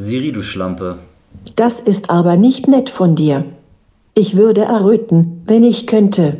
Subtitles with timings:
[0.00, 1.00] Siri, du Schlampe.
[1.56, 3.44] Das ist aber nicht nett von dir.
[4.14, 6.38] Ich würde erröten, wenn ich könnte.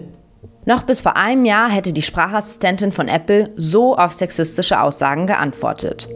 [0.64, 6.08] Noch bis vor einem Jahr hätte die Sprachassistentin von Apple so auf sexistische Aussagen geantwortet.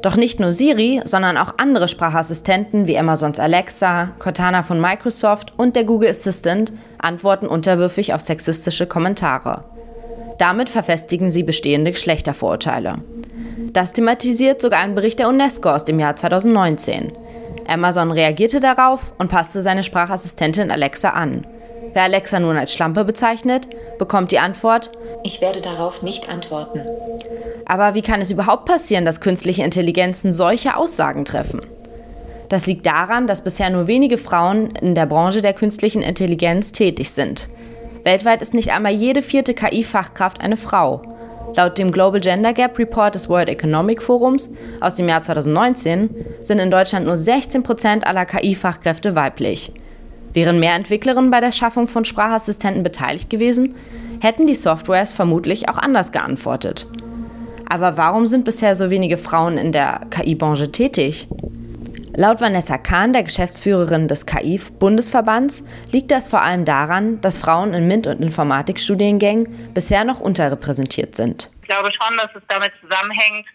[0.00, 5.76] Doch nicht nur Siri, sondern auch andere Sprachassistenten wie Amazons Alexa, Cortana von Microsoft und
[5.76, 9.64] der Google Assistant antworten unterwürfig auf sexistische Kommentare.
[10.38, 13.02] Damit verfestigen sie bestehende Geschlechtervorurteile.
[13.72, 17.12] Das thematisiert sogar ein Bericht der UNESCO aus dem Jahr 2019.
[17.66, 21.46] Amazon reagierte darauf und passte seine Sprachassistentin Alexa an.
[21.92, 23.68] Wer Alexa nun als Schlampe bezeichnet,
[23.98, 24.90] bekommt die Antwort,
[25.24, 26.82] ich werde darauf nicht antworten.
[27.66, 31.60] Aber wie kann es überhaupt passieren, dass künstliche Intelligenzen solche Aussagen treffen?
[32.48, 37.10] Das liegt daran, dass bisher nur wenige Frauen in der Branche der künstlichen Intelligenz tätig
[37.10, 37.48] sind.
[38.04, 41.02] Weltweit ist nicht einmal jede vierte KI-Fachkraft eine Frau.
[41.54, 44.48] Laut dem Global Gender Gap Report des World Economic Forums
[44.80, 49.72] aus dem Jahr 2019 sind in Deutschland nur 16 Prozent aller KI-Fachkräfte weiblich.
[50.32, 53.74] Wären mehr Entwicklerinnen bei der Schaffung von Sprachassistenten beteiligt gewesen,
[54.20, 56.86] hätten die Softwares vermutlich auch anders geantwortet.
[57.68, 61.28] Aber warum sind bisher so wenige Frauen in der KI-Branche tätig?
[62.18, 67.86] Laut Vanessa Kahn, der Geschäftsführerin des KI-Bundesverbands, liegt das vor allem daran, dass Frauen in
[67.86, 71.48] MINT- und Informatikstudiengängen bisher noch unterrepräsentiert sind.
[71.62, 73.46] Ich glaube schon, dass es damit zusammenhängt,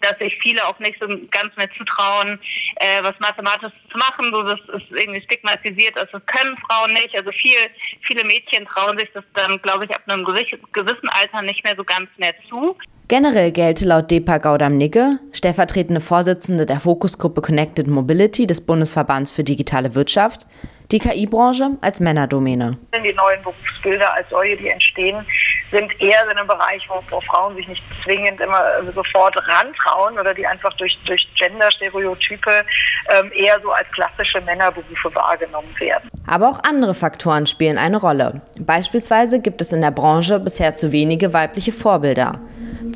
[0.00, 2.40] dass sich viele auch nicht so ganz mehr zutrauen,
[2.76, 4.32] äh, was Mathematisches zu machen.
[4.32, 7.14] So, das ist irgendwie stigmatisiert, also das können Frauen nicht.
[7.14, 7.58] Also viel,
[8.00, 11.84] viele Mädchen trauen sich das dann, glaube ich, ab einem gewissen Alter nicht mehr so
[11.84, 12.78] ganz mehr zu.
[13.08, 19.94] Generell gelte laut Depa Gaudam-Nigge, stellvertretende Vorsitzende der Fokusgruppe Connected Mobility des Bundesverbands für digitale
[19.94, 20.44] Wirtschaft,
[20.90, 22.78] die KI-Branche als Männerdomäne.
[22.92, 25.24] Die neuen Berufsbilder als solche, die entstehen,
[25.70, 28.60] sind eher in einem Bereich, wo, wo, Frauen sich nicht zwingend immer
[28.92, 32.64] sofort rantrauen oder die einfach durch, durch Gender-Stereotype
[33.08, 36.10] ähm, eher so als klassische Männerberufe wahrgenommen werden.
[36.26, 38.42] Aber auch andere Faktoren spielen eine Rolle.
[38.58, 42.40] Beispielsweise gibt es in der Branche bisher zu wenige weibliche Vorbilder.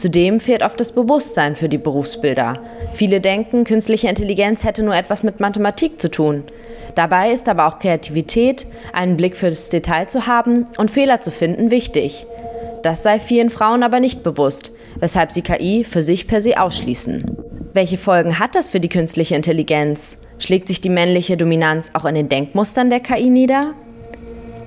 [0.01, 2.55] Zudem fehlt oft das Bewusstsein für die Berufsbilder.
[2.95, 6.45] Viele denken, künstliche Intelligenz hätte nur etwas mit Mathematik zu tun.
[6.95, 11.71] Dabei ist aber auch Kreativität, einen Blick fürs Detail zu haben und Fehler zu finden
[11.71, 12.27] wichtig.
[12.83, 17.37] Das sei vielen Frauen aber nicht bewusst, weshalb sie KI für sich per se ausschließen.
[17.75, 20.17] Welche Folgen hat das für die künstliche Intelligenz?
[20.39, 23.75] Schlägt sich die männliche Dominanz auch in den Denkmustern der KI nieder?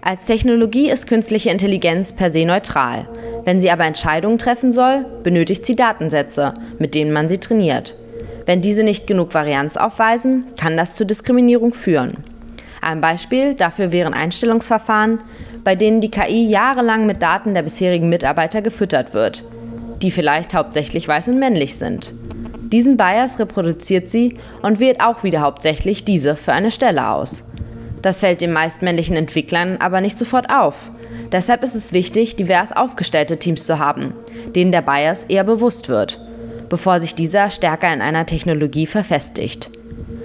[0.05, 3.07] Als Technologie ist künstliche Intelligenz per se neutral.
[3.45, 7.95] Wenn sie aber Entscheidungen treffen soll, benötigt sie Datensätze, mit denen man sie trainiert.
[8.45, 12.17] Wenn diese nicht genug Varianz aufweisen, kann das zu Diskriminierung führen.
[12.81, 15.21] Ein Beispiel dafür wären Einstellungsverfahren,
[15.63, 19.45] bei denen die KI jahrelang mit Daten der bisherigen Mitarbeiter gefüttert wird,
[20.01, 22.13] die vielleicht hauptsächlich weiß und männlich sind.
[22.59, 27.45] Diesen Bias reproduziert sie und wählt auch wieder hauptsächlich diese für eine Stelle aus.
[28.03, 30.91] Das fällt den meist männlichen Entwicklern aber nicht sofort auf.
[31.31, 34.13] Deshalb ist es wichtig, divers aufgestellte Teams zu haben,
[34.55, 36.19] denen der Bias eher bewusst wird
[36.73, 39.69] bevor sich dieser stärker in einer Technologie verfestigt.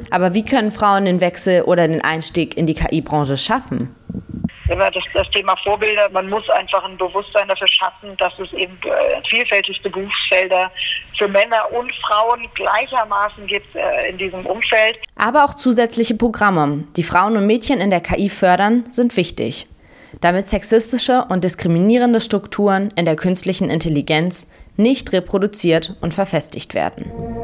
[0.08, 3.94] Aber wie können Frauen den Wechsel oder den Einstieg in die KI-Branche schaffen?
[4.68, 6.08] Immer das, das, Thema Vorbilder.
[6.10, 10.70] Man muss einfach ein Bewusstsein dafür schaffen, dass es eben äh, vielfältigste Berufsfelder
[11.16, 14.98] für Männer und Frauen gleichermaßen gibt äh, in diesem Umfeld.
[15.16, 19.66] Aber auch zusätzliche Programme, die Frauen und Mädchen in der KI fördern, sind wichtig.
[20.20, 24.46] Damit sexistische und diskriminierende Strukturen in der künstlichen Intelligenz
[24.76, 27.37] nicht reproduziert und verfestigt werden.